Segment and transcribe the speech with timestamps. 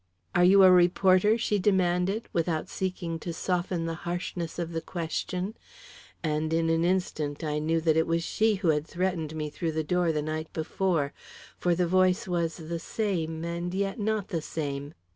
[0.33, 5.55] "Are you a reporter?" she demanded, without seeking to soften the harshness of the question,
[6.23, 9.73] and in an instant I knew that it was she who had threatened me through
[9.73, 11.13] the door the night before,
[11.59, 14.95] for the voice was the same and yet not the same.